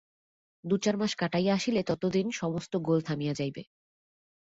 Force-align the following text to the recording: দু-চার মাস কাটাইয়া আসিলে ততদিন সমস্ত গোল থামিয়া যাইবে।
দু-চার 0.63 0.95
মাস 0.97 1.11
কাটাইয়া 1.15 1.53
আসিলে 1.55 1.81
ততদিন 1.83 2.27
সমস্ত 2.31 2.73
গোল 2.77 2.99
থামিয়া 3.01 3.33
যাইবে। 3.33 3.63